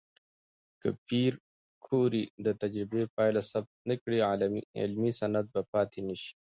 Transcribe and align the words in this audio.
که 0.81 0.89
پېیر 1.05 1.33
کوري 1.85 2.23
د 2.45 2.47
تجربې 2.61 3.03
پایله 3.15 3.41
ثبت 3.51 3.73
نه 3.89 3.95
کړي، 4.01 4.19
علمي 4.81 5.11
سند 5.19 5.45
به 5.53 5.61
پاتې 5.71 5.99
نشي. 6.07 6.33